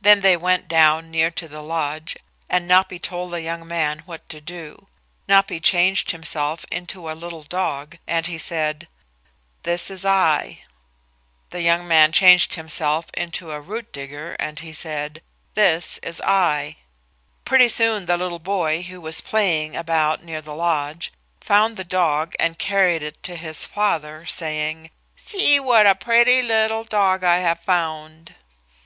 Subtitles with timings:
[0.00, 2.16] Then they went down near to the lodge
[2.48, 4.88] and Napi told the young man what to do.
[5.28, 8.88] Napi changed himself into a little dog, and he said,
[9.62, 10.60] "This is I."
[11.50, 15.20] The young man changed himself into a root digger and he said,
[15.52, 16.76] "This is I."
[17.44, 21.12] Pretty soon the little boy, who was playing about near the lodge,
[21.42, 26.84] found the dog and carried it to his father, saying, "See what a pretty little
[26.84, 28.34] dog I have found."